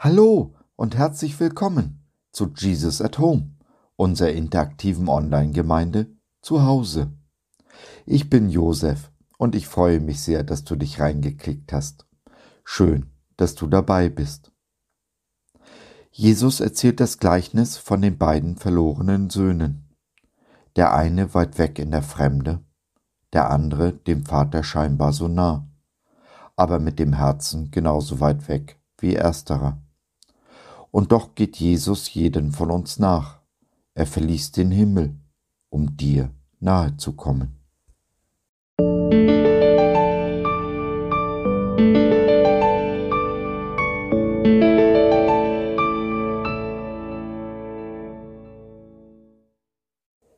[0.00, 3.56] Hallo und herzlich willkommen zu Jesus at Home,
[3.96, 6.06] unserer interaktiven Online-Gemeinde
[6.40, 7.10] zu Hause.
[8.06, 12.06] Ich bin Josef und ich freue mich sehr, dass du dich reingeklickt hast.
[12.64, 14.52] Schön, dass du dabei bist.
[16.12, 19.96] Jesus erzählt das Gleichnis von den beiden verlorenen Söhnen.
[20.76, 22.64] Der eine weit weg in der Fremde,
[23.32, 25.68] der andere dem Vater scheinbar so nah,
[26.54, 29.82] aber mit dem Herzen genauso weit weg wie ersterer.
[30.90, 33.40] Und doch geht Jesus jeden von uns nach.
[33.94, 35.18] Er verließ den Himmel,
[35.68, 37.54] um dir nahe zu kommen.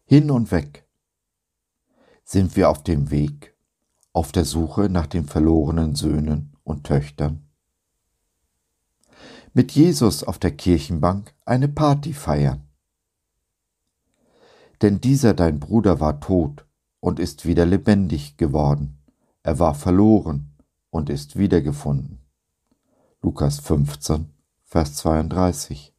[0.06, 0.88] Hin und weg.
[2.25, 3.55] Sind wir auf dem Weg,
[4.12, 7.50] auf der Suche nach den verlorenen Söhnen und Töchtern?
[9.53, 12.69] Mit Jesus auf der Kirchenbank eine Party feiern.
[14.81, 16.65] Denn dieser dein Bruder war tot
[17.01, 18.98] und ist wieder lebendig geworden.
[19.43, 20.55] Er war verloren
[20.91, 22.21] und ist wiedergefunden.
[23.23, 24.31] Lukas 15,
[24.65, 25.95] Vers 32.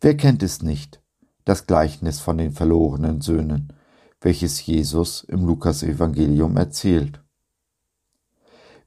[0.00, 1.02] Wer kennt es nicht,
[1.44, 3.74] das Gleichnis von den verlorenen Söhnen,
[4.22, 7.22] welches Jesus im Lukas-Evangelium erzählt.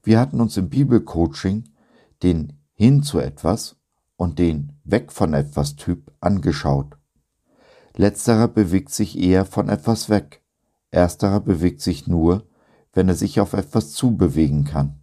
[0.02, 1.71] Wir hatten uns im Bibelcoaching
[2.22, 3.76] den hin zu etwas
[4.16, 6.96] und den weg von etwas Typ angeschaut.
[7.96, 10.42] Letzterer bewegt sich eher von etwas weg,
[10.90, 12.46] ersterer bewegt sich nur,
[12.92, 15.00] wenn er sich auf etwas zubewegen kann.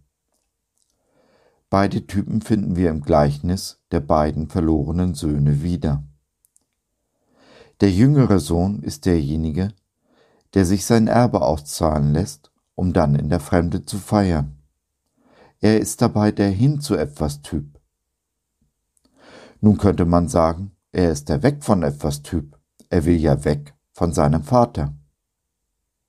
[1.68, 6.02] Beide Typen finden wir im Gleichnis der beiden verlorenen Söhne wieder.
[7.80, 9.72] Der jüngere Sohn ist derjenige,
[10.54, 14.59] der sich sein Erbe auszahlen lässt, um dann in der Fremde zu feiern.
[15.60, 17.78] Er ist dabei der Hin zu etwas Typ.
[19.60, 22.58] Nun könnte man sagen, er ist der Weg von etwas Typ.
[22.88, 24.94] Er will ja weg von seinem Vater.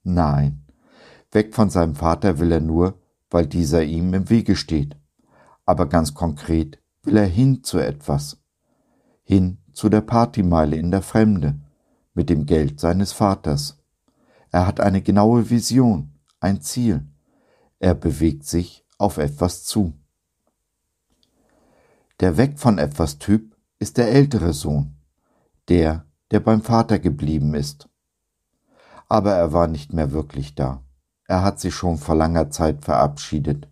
[0.03, 0.65] Nein,
[1.31, 2.97] weg von seinem Vater will er nur,
[3.29, 4.97] weil dieser ihm im Wege steht.
[5.65, 8.41] Aber ganz konkret will er hin zu etwas.
[9.23, 11.59] Hin zu der Partymeile in der Fremde
[12.13, 13.77] mit dem Geld seines Vaters.
[14.49, 17.05] Er hat eine genaue Vision, ein Ziel.
[17.79, 19.93] Er bewegt sich auf etwas zu.
[22.19, 24.95] Der Weg von etwas Typ ist der ältere Sohn,
[25.69, 27.89] der, der beim Vater geblieben ist.
[29.09, 30.83] Aber er war nicht mehr wirklich da.
[31.27, 33.67] Er hat sich schon vor langer Zeit verabschiedet,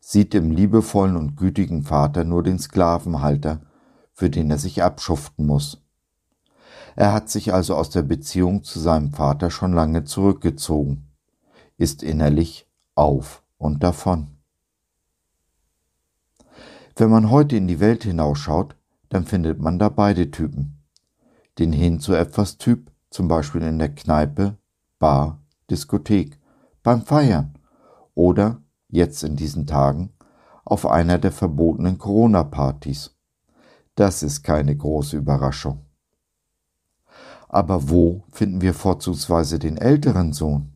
[0.00, 3.60] sieht im liebevollen und gütigen Vater nur den Sklavenhalter,
[4.14, 5.82] für den er sich abschuften muss.
[6.94, 11.12] Er hat sich also aus der Beziehung zu seinem Vater schon lange zurückgezogen,
[11.76, 14.35] ist innerlich auf und davon.
[16.98, 18.74] Wenn man heute in die Welt hinausschaut,
[19.10, 20.82] dann findet man da beide Typen.
[21.58, 24.56] Den hin zu etwas Typ, zum Beispiel in der Kneipe,
[24.98, 26.40] Bar, Diskothek,
[26.82, 27.58] beim Feiern
[28.14, 30.14] oder jetzt in diesen Tagen
[30.64, 33.14] auf einer der verbotenen Corona-Partys.
[33.94, 35.84] Das ist keine große Überraschung.
[37.48, 40.72] Aber wo finden wir vorzugsweise den älteren Sohn?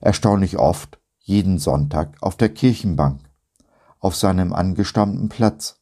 [0.00, 3.20] Erstaunlich oft jeden Sonntag auf der Kirchenbank,
[4.00, 5.80] auf seinem angestammten Platz,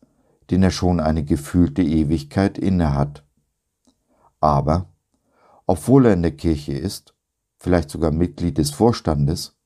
[0.51, 3.25] den er schon eine gefühlte Ewigkeit innehat.
[4.41, 4.87] Aber,
[5.67, 7.15] obwohl er in der Kirche ist,
[7.59, 9.57] vielleicht sogar Mitglied des Vorstandes,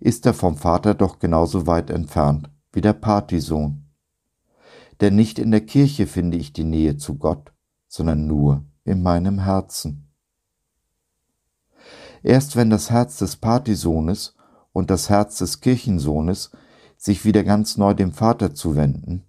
[0.00, 3.86] ist er vom Vater doch genauso weit entfernt wie der Partysohn.
[5.00, 7.52] Denn nicht in der Kirche finde ich die Nähe zu Gott,
[7.88, 10.08] sondern nur in meinem Herzen.
[12.22, 14.34] Erst wenn das Herz des Partysohnes
[14.72, 16.50] und das Herz des Kirchensohnes
[16.96, 19.24] sich wieder ganz neu dem Vater zuwenden,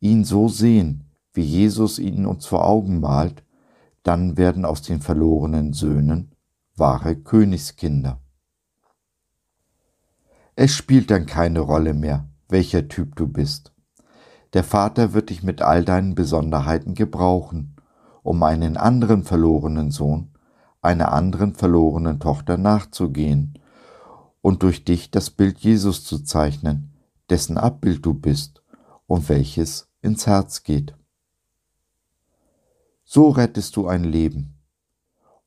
[0.00, 3.44] ihn so sehen, wie Jesus ihn uns vor Augen malt,
[4.02, 6.32] dann werden aus den verlorenen Söhnen
[6.76, 8.20] wahre Königskinder.
[10.56, 13.72] Es spielt dann keine Rolle mehr, welcher Typ du bist.
[14.54, 17.76] Der Vater wird dich mit all deinen Besonderheiten gebrauchen
[18.22, 20.32] um einen anderen verlorenen Sohn,
[20.82, 23.58] einer anderen verlorenen Tochter nachzugehen
[24.42, 26.94] und durch dich das Bild Jesus zu zeichnen,
[27.28, 28.62] dessen Abbild du bist
[29.06, 30.94] und welches ins Herz geht.
[33.04, 34.58] So rettest du ein Leben.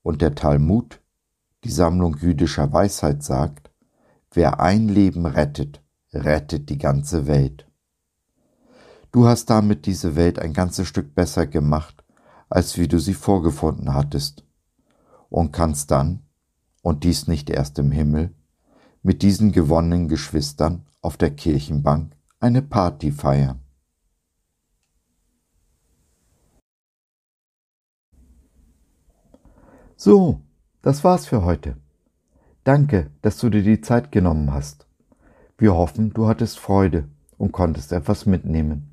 [0.02, 1.02] Und der Talmud,
[1.64, 3.72] die Sammlung jüdischer Weisheit, sagt,
[4.32, 5.82] wer ein Leben rettet,
[6.14, 7.66] rettet die ganze Welt.
[9.12, 12.04] Du hast damit diese Welt ein ganzes Stück besser gemacht
[12.54, 14.46] als wie du sie vorgefunden hattest,
[15.32, 16.22] und kannst dann,
[16.84, 18.32] und dies nicht erst im Himmel,
[19.04, 23.60] mit diesen gewonnenen Geschwistern auf der Kirchenbank eine Party feiern.
[29.98, 30.42] So,
[30.82, 31.78] das war's für heute.
[32.64, 34.88] Danke, dass du dir die Zeit genommen hast.
[35.58, 37.08] Wir hoffen, du hattest Freude
[37.38, 38.90] und konntest etwas mitnehmen.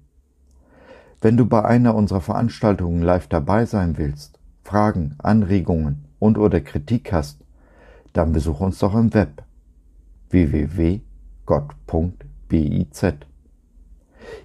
[1.21, 7.13] Wenn du bei einer unserer Veranstaltungen live dabei sein willst, Fragen, Anregungen und oder Kritik
[7.13, 7.45] hast,
[8.13, 9.45] dann besuch uns doch im Web
[10.31, 11.05] www.gott.biz.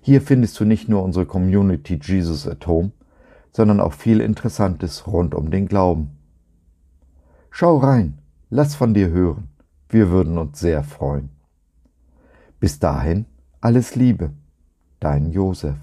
[0.01, 2.91] Hier findest du nicht nur unsere Community Jesus at Home,
[3.51, 6.17] sondern auch viel Interessantes rund um den Glauben.
[7.51, 9.47] Schau rein, lass von dir hören,
[9.89, 11.29] wir würden uns sehr freuen.
[12.59, 13.25] Bis dahin,
[13.61, 14.31] alles Liebe,
[14.99, 15.77] dein Josef.